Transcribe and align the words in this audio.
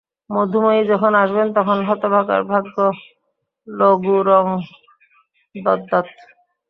মধুময়ী 0.29 0.81
যখন 0.91 1.11
আসবেন 1.15 1.47
তখন 1.57 1.77
হতভাগার 1.87 2.41
ভাগ্যে 2.45 2.87
লগুড়ং 3.67 4.45
দদ্যাৎ। 5.55 6.07